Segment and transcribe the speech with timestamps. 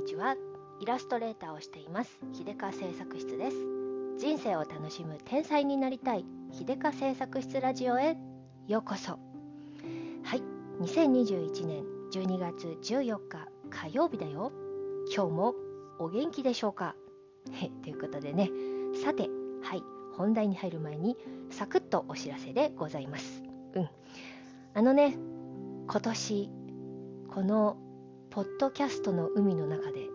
[0.00, 0.34] にちは。
[0.80, 2.20] イラストレーターをしています。
[2.32, 3.56] 秀香製作室です。
[4.18, 6.24] 人生を楽しむ天才になりたい。
[6.52, 8.16] 秀香製作室ラジオへ
[8.66, 9.18] ようこそ。
[10.22, 10.42] はい。
[10.80, 11.84] 2021年
[12.14, 14.52] 12月14日火曜日だよ。
[15.14, 15.54] 今日も
[15.98, 16.96] お元気でしょうか？
[17.82, 18.48] ということでね。
[19.04, 19.28] さて
[19.62, 19.82] はい。
[20.16, 21.18] 本題に入る前に
[21.50, 23.42] サクッとお知らせでございます。
[23.74, 23.88] うん。
[24.72, 25.18] あのね
[25.88, 26.50] 今年
[27.28, 27.76] この
[28.30, 30.08] ポッドキャストの海の中で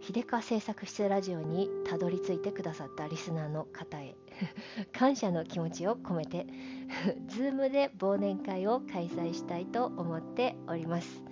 [0.00, 4.14] 秀川製作室ラジオにたどり着いてくださったリスナーの方へ
[4.96, 6.46] 感謝の気持ちを込めて
[7.26, 11.24] Zoom で忘年会を開催したいと思っております。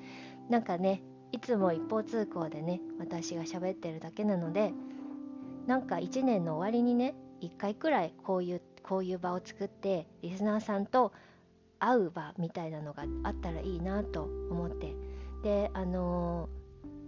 [0.51, 4.73] なんかねいつも一方通行でね私が喋ってるだけなので
[5.69, 11.13] なんか1年の終わりにね1回くらいこういうこういう場を作ってリスナーさんと
[11.79, 14.97] 会う場みたいなのがあったらいいなと思って
[15.43, 16.49] であの、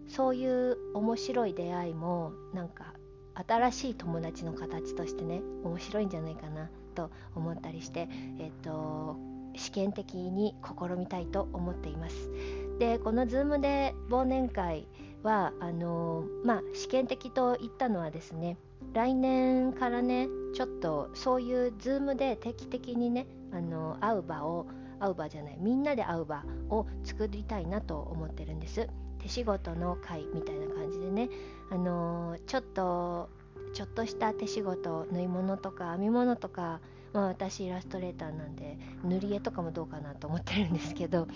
[0.09, 2.95] そういう面白い出会いもなんか
[3.34, 9.17] 新しい友達の形としてね面白いんじゃないかなと思ったりしてえっと
[9.56, 12.31] 試験的に試みたいと思っています。
[12.78, 14.87] でこの Zoom で忘年会
[15.22, 18.56] はあの、まあ試験的と言ったのはですね
[18.94, 24.67] 来年からねちょっとそういう Zoom で定期的にねあの会う場を
[25.01, 25.56] 会う場じゃない。
[25.59, 28.89] みんなで会う場を作りたいなと思ってるんです。
[29.19, 31.29] 手仕事の会みたいな感じでね。
[31.70, 33.31] あのちょっと
[33.73, 36.81] ちょっとした手仕事縫い物とか編み物とか
[37.12, 41.27] まあ、私イラストレーターなんで塗り絵とかもどうかなと思ってるんですけど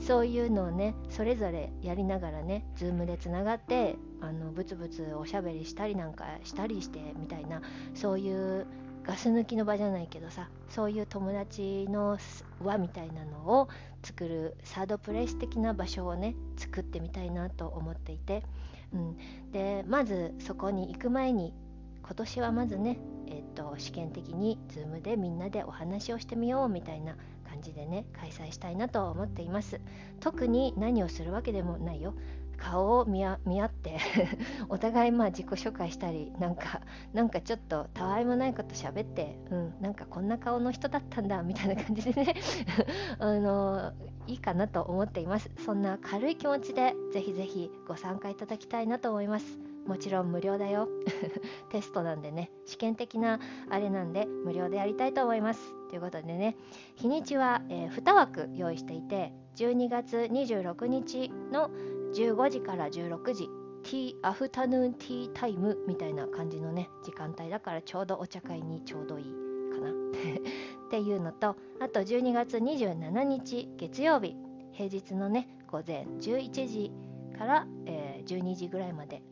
[0.00, 7.62] そういうのをねそれぞれやりながらね Zoom でつながってあのブツブツおしゃべりしたりなんかしたりしてみたいな
[7.94, 8.66] そういう
[9.04, 12.18] ガス抜きの場じゃないけどさそういう友達の
[12.62, 13.68] 輪みたいなのを
[14.02, 18.44] 作るサードプレイス的な場所をね作ってみたいなと思っていて、
[18.92, 19.16] うん、
[19.52, 21.54] でまずそこに行く前に
[22.02, 22.98] 今年はまずね、
[23.28, 27.14] えーと、試験的に Zoom でみんなでお話をしてみようみたいな
[27.48, 29.80] 感じでね開催したいなと思っています。
[30.18, 32.14] 特に何をするわけでもないよ。
[32.60, 33.96] 顔を見合って
[34.68, 36.82] お互いまあ自己紹介したりなんか
[37.14, 42.34] なんかちょっとたわいもないこと喋ってうんなんかこんな顔の人だったんだみたいな感じでね
[43.18, 43.92] あの
[44.26, 45.50] いいかなと思っています。
[45.64, 49.58] そんな軽い気持ちでぜひぜひご参加いただきたいなと思います。
[49.86, 50.88] もちろん無料だよ。
[51.70, 55.74] テストなんでね試験的なあれなんで無料でやりたいと思います。
[55.88, 56.56] ということでね
[56.94, 61.70] 日にちは、えー、2枠用意していて12月26日の
[62.12, 63.48] 15時から16時。
[63.82, 69.24] ティーアフタヌーンティータイムみたいな感じのね時間帯だからちょうどお茶会にちょうどいい
[69.72, 69.90] かな。
[70.86, 74.36] っていうのとあと12月27日月曜日。
[74.72, 76.92] 平日のね午前11時
[77.36, 79.22] から、えー、12時ぐらいまで。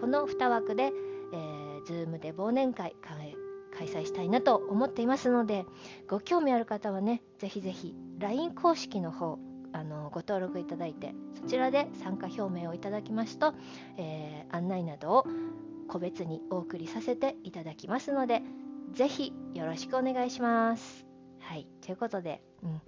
[0.00, 0.92] この2枠で、
[1.32, 2.94] えー、Zoom で忘年会
[3.76, 5.64] 開催したいなと思っていますので
[6.08, 9.38] ご興味ある方はねぜひぜひ LINE 公式の方
[9.74, 13.54] あのご登録いただいてそちらで参加表明をいただきますと、
[13.98, 15.26] えー、案内などを
[15.88, 18.40] 個別にお送りさせていただきますので
[18.92, 21.04] ぜひよろしくお願いします。
[21.40, 22.80] はいということで、うん、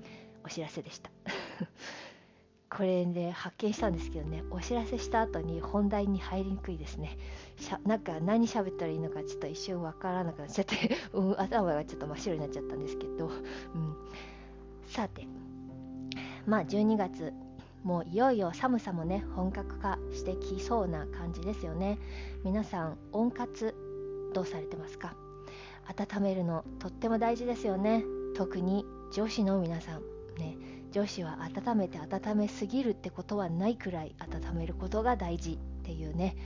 [0.44, 1.10] お知らせでした。
[2.70, 7.16] これで発見したんですけどねお知らせした後に本題に入りにくいですね
[7.58, 10.76] しゃなんか何喋ったらいいのかちょっと一瞬わからなくなっちゃって、
[11.38, 13.96] 頭がちょっと真っ白になっちゃったんですけど、うん、
[14.86, 15.26] さて
[16.46, 17.32] まあ12月
[17.82, 21.98] もういよいよ寒さもね本格化してきそうな感じですよね。
[22.44, 23.74] 皆さん温活
[24.32, 25.14] どうされてますか？
[25.86, 28.04] 温めるのとっても大事ですよね。
[28.34, 30.02] 特に女子の皆さん
[30.38, 30.56] ね。
[30.92, 36.36] 女子は温めて温めすぎるってことはないくらい温めることが大事っていうね、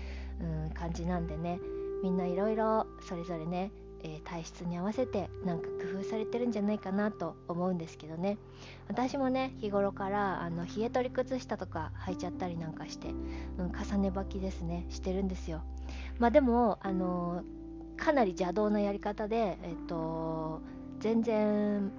[0.40, 1.60] うん、感じなんでね。
[2.02, 3.70] みんないろいろそれぞれね
[4.02, 8.38] えー、体質に合わせてなんか工夫されてるんじゃないかなと思うんですけどね。
[8.88, 13.08] 私もね日頃からあの冷え取り靴下とか履いちゃったりなんかして、
[13.58, 14.86] うん、重ね履きですね。
[14.90, 15.62] してるんですよ。
[16.18, 20.60] まあでもあのー、かなり邪道なやり方でえっ、と
[20.98, 21.90] 全然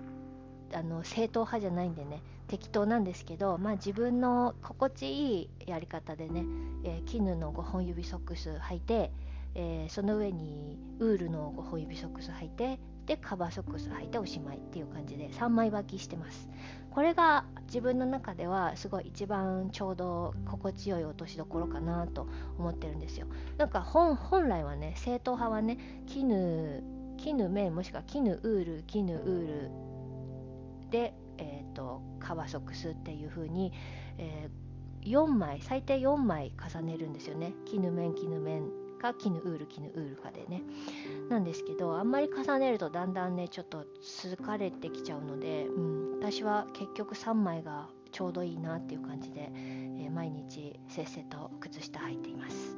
[0.73, 2.21] あの正統派じゃないんでね。
[2.51, 6.43] 適当なんですけど、まあ、自分の心地いいやり方でね、
[6.83, 9.09] えー、絹の5本指ソックス履いて、
[9.55, 16.49] えー、その上にウールの5本指ソックス履いてでカバーソックス履いておしまいっていう感じで3枚履きしてます。
[16.91, 22.27] これが自分の中ではすごい一番ちょうど心地よい落としどころかなと
[22.57, 23.27] 思ってるんですよ。
[23.57, 26.83] なんか本本来はね正統派はね絹
[27.17, 29.71] 絹綿もしくは絹ウール絹ウール
[30.89, 33.71] で、えーと、カバーソックスっていう風に、
[34.17, 34.71] えー
[35.03, 37.53] 4枚最低4枚重ねるんですよね。
[37.65, 38.80] 絹綿絹綿。
[39.01, 40.61] か絹ウール絹ウールかでね。
[41.29, 52.77] なんですけどあんまり重ねるとだんだんねちょっと疲れてきちゃうので、うん、私は結局3枚がちょうどいいなっていう感じで、えー、毎日せっせと靴下履いています。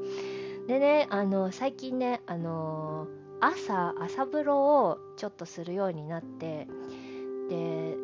[0.66, 6.68] でねあの最近ねあのー、朝朝風呂をちょっとするようになって
[7.48, 7.96] で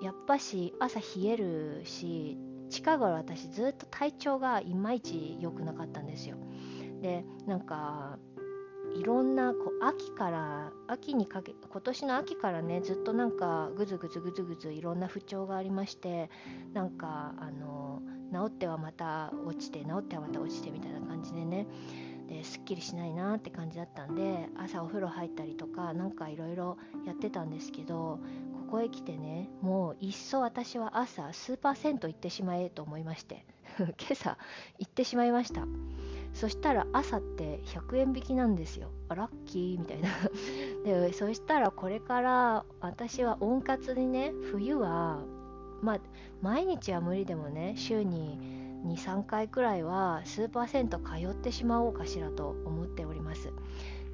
[0.00, 2.38] やっぱし朝冷えるし
[2.70, 6.36] 近頃私ずっと体調がいまいち良くなかったんですよ。
[7.00, 8.18] でなんか
[8.94, 16.30] いろんなこう秋から秋にかけ今年の秋からねずっとなんかぐずぐずぐずぐずいろんな不調がありまして
[16.72, 18.02] なんかあの
[18.32, 21.66] 治ってはまた落ちて治ってはまた落ちてみたいな感じでね
[22.28, 28.20] ですっきりしないなって感じだったんで朝お風呂入ったりとかなんかいろいろやってたんですけど
[28.70, 33.44] ここへ来てねもういっそ私は朝スーパー銭湯行ってしまえと思いまして
[33.78, 34.38] 今朝
[34.78, 35.66] 行ってしまいました。
[36.32, 38.90] そしたら朝って100円引きなんですよ。
[39.08, 40.08] ラッキーみたいな。
[40.84, 45.24] でそしたらこれから私は温活にね冬は
[45.82, 46.00] まあ
[46.40, 48.38] 毎日は無理でもね週に
[48.86, 53.52] 23回くらいはスーパー銭湯通ってしまおうかしらと思っております。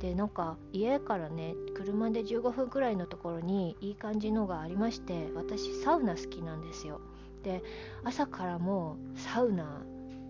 [0.01, 7.01] でなんか家からね車で15分くらいのところにいい感じのがありまして私サウナ好きなんですよ。
[7.43, 7.63] で
[8.05, 9.85] 朝からもサウナ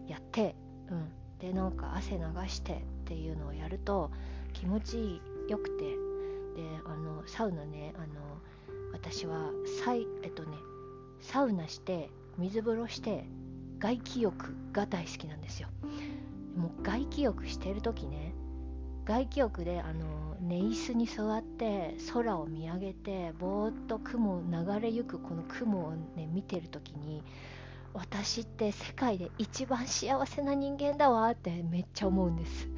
[0.06, 0.55] やって
[0.91, 1.25] うん。
[1.41, 4.11] でなんか汗流してっていうのをやると
[4.53, 6.06] 気持ちよくて。
[6.56, 8.06] であのサウナねあの
[8.93, 9.50] 私は
[9.85, 10.56] サイえっとね
[11.21, 13.25] サウナして水風呂して
[13.79, 15.69] 外気浴が大好きなんですよ。
[16.56, 18.33] もう外気浴してる時ね
[19.05, 27.23] 外気浴であの寝椅子に座って空を見上げてぼーっと雲流れゆくこの雲をね見てる時に
[27.97, 32.69] 私って世界で一番幸せな人間だわってめっちゃ思うんです。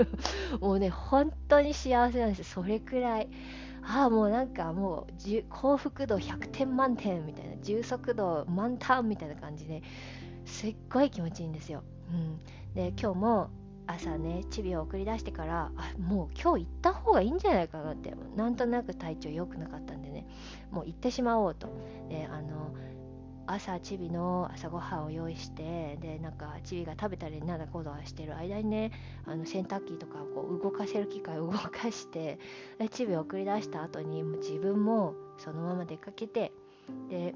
[0.60, 2.44] もうね本当に幸せなんです。
[2.44, 3.28] それくらい。
[3.84, 9.82] ああもうなんかもう幸福度100点満点みたいな充足度満タンみたいな感じで
[10.44, 12.40] すっごい気持ちいいんですよ、うん、
[12.74, 13.50] で今日も
[13.88, 20.26] 朝ねチビを送り出してからあもう今日行った方がいいんじゃないかなってなんとなく体調良くなかったんでね
[20.70, 21.68] もう行ってしまおうと。
[22.08, 22.72] であの
[23.46, 28.92] 朝チビの朝ごはんを用意してでなんかチビが食べたりなんだこうだしてる間にね
[29.26, 32.38] あの洗濯機とかをこう動かせる機械を動かして
[32.78, 36.52] でチビを送り出した後にもう自分もそのまま出かけて
[37.08, 37.34] で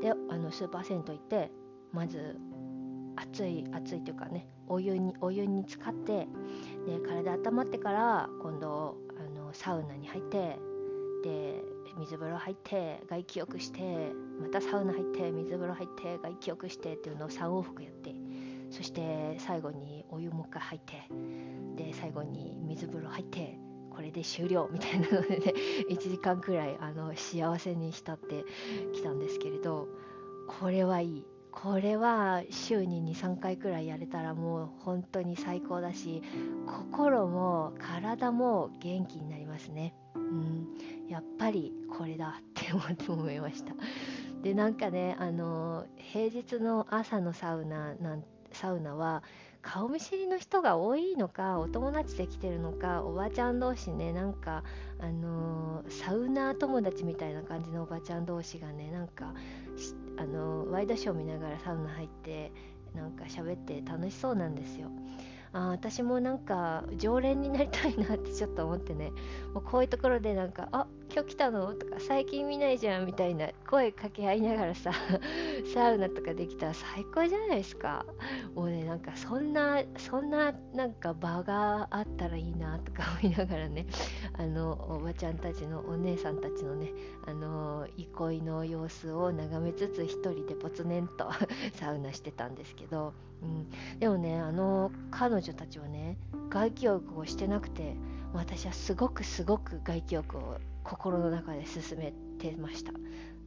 [0.00, 1.50] であのスーパー銭湯行って
[1.92, 2.38] まず
[3.16, 6.28] 熱い熱いというかねお湯にお湯に浸かって
[6.86, 10.58] で体温まってから今度あのサウナに入って
[11.24, 11.64] で
[11.98, 18.14] 水風呂入って外気浴してまたサウナ入って水風呂入って外気浴してっていうのを3往復やって
[18.70, 23.58] そして最後にお湯もう一回入ってで最後に水風呂入って
[23.90, 25.54] これで終了みたいなのでね
[25.90, 28.44] 1時間くらいあの幸せに浸って
[28.92, 29.88] きたんですけれど
[30.60, 36.22] これはいいこれは週に23回くらいやれたらもう本当に最高だし
[36.66, 39.94] 心も体も元気になりますね。
[40.28, 40.68] うん。
[41.08, 43.74] やっぱりこれだって思って思いました。
[44.42, 49.22] でなんかねあの平日の朝のサウナなんサウナは
[49.62, 54.62] 顔見知りの人が多いのかお友達で来てるのかおばちゃん同士ねなんか
[55.00, 59.34] あのサウナ友達みたいな感じのおばちゃん同士がねなんか
[60.16, 62.52] あのワイドショー見ながらサウナ入って
[62.94, 64.90] なんか喋って楽しそうなんですよ。
[65.52, 69.12] あ私もなんか常連になりたいなってちょっと思ってね。
[69.54, 74.92] もうこういうところでなんか「あ今日来たの?」とか「最近見ないじゃん」みたいな声かけ合いながらさ
[75.74, 78.04] サウナとかできたら最高じゃないですか。
[78.54, 83.86] もうねなんかそんなそんななんか場があったらいいなとか 思いながらね
[84.34, 86.92] あのおばちゃんたちのお姉さんたちのね
[87.26, 91.30] あの憩いの様子を眺めつつ一人でぽつねんと
[91.74, 93.12] サウナしてたんですけど。
[93.40, 96.16] うん、でもねあの彼女たちはね
[96.48, 97.96] 外気浴をしてなくて
[98.32, 102.92] 私はすごくすごく外気浴を心の中で進めてました。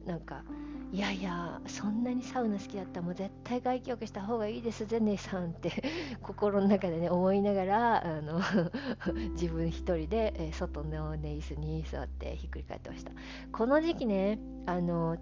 [0.04, 0.44] なんか
[0.92, 5.70] いやいやそんなにサウナ好きだったらもう絶対外気浴した方がいいですぜ姉さんって
[6.20, 8.40] 心の中でね思いながらあの
[9.32, 13.12] 自分一人で、え外の寝椅子に座ってひっくり返ってました。
[13.50, 15.16] この時期ねあの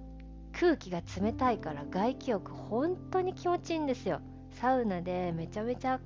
[0.53, 4.21] 空気が冷たいから外気浴本当に気持ちいいんですよ。
[4.51, 6.01] サウナでめちゃめちゃ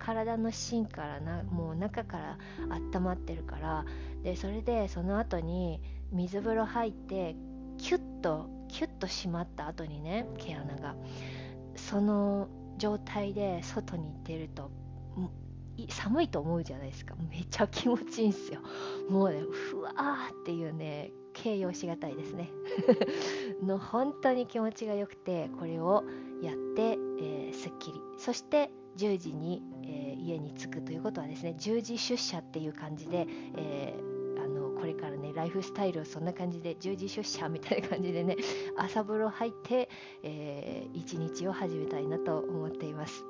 [0.00, 2.38] 体の芯からなもう中から
[2.94, 3.84] 温まってるから
[4.24, 5.80] でそれでその後に
[6.10, 7.36] 水風呂入って
[7.78, 10.96] キュッとキュッと締まった後にね毛穴が
[11.76, 14.70] その状態で外に出ると
[15.88, 17.14] 寒いと思うじゃないですか。
[17.30, 18.60] めっちゃ気持ちいいんですよ。
[19.08, 22.50] もうねふわーっていうね形容しがたいですね。
[23.64, 26.04] の本当に気持ちが良くてこれを
[26.42, 28.00] やって、えー、すっきり。
[28.18, 38.36] そして10時に、えー、家に着くということはですね10時出社っていう感じで、えー、あのこれからねライフスタイルをそんな感じで10時出社みたいな感じでね
[38.76, 39.88] 朝風呂入って、
[40.22, 43.24] えー、一日を始めたいなと思っています。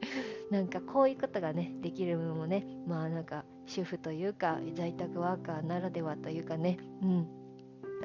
[0.50, 7.40] なんかこういうことがねできるのもねまあなんか主婦というか在宅ワーカーならではというかねうん。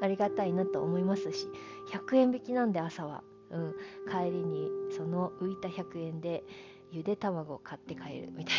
[0.01, 1.47] ありがたいなと思いますし
[1.91, 3.75] 100円引きなんで朝は、うん、
[4.09, 6.43] 帰りにその浮いた100円で
[6.95, 8.55] ゆで卵を買って帰るみたい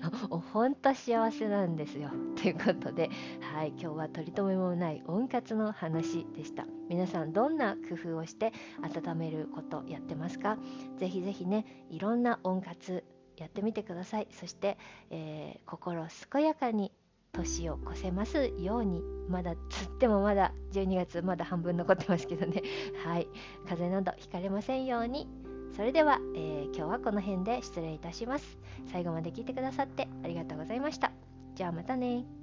[0.00, 0.10] な。
[0.40, 2.10] ほんと幸せなんですよ。
[2.34, 3.10] ということで、
[3.54, 6.66] はい、今日は取り留めもない温活の話でした。
[6.88, 8.52] 皆さんどんな工夫をして
[8.82, 10.58] 温めることやってますか？
[10.98, 13.04] ぜひぜひねいろんな温活
[13.36, 14.26] やってみてください。
[14.32, 14.76] そして、
[15.10, 16.90] えー、心健やかに
[17.30, 22.64] 年を越せますようにまだつってもまだ12月まだ半分残ってますけどね。
[23.04, 23.28] はい。
[23.68, 25.28] 風邪などひかれませんように。
[25.74, 28.58] それでは、えー、今日はこの辺で失礼いたします。
[28.90, 31.12] 最後まで聞いてくださってありがとうございました。
[31.54, 32.37] じゃあまたね。